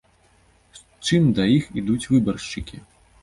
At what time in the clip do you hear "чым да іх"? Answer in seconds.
1.05-1.69